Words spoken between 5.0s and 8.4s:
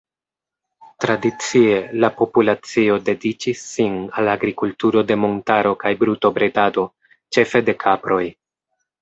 de montaro kaj brutobredado, ĉefe de kaproj.